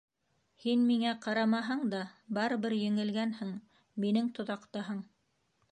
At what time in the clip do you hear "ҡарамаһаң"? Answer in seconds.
1.25-1.83